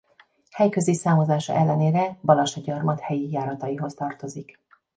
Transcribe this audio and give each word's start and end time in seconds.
Helyközi 0.51 0.93
számozása 0.93 1.53
ellenére 1.53 2.17
Balassagyarmat 2.21 2.99
helyi 2.99 3.31
járataihoz 3.31 3.93
tartozik. 3.93 4.59